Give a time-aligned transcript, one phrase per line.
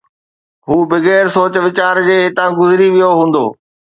[0.67, 3.45] هو بغير سوچ ويچار جي هتان گذري ويو هوندو